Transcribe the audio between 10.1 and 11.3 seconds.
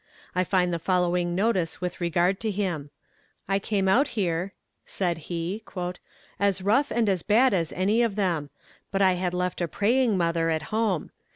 mother at home.